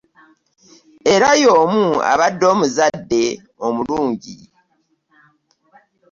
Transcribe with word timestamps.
Era 1.13 1.29
y'omu 1.43 1.85
abadde 2.11 2.45
omuzadde 2.53 3.23
omulungi. 3.65 4.37